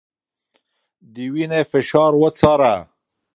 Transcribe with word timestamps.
د 1.13 1.15
وينې 1.33 1.61
فشار 1.71 2.11
وڅاره 2.21 2.75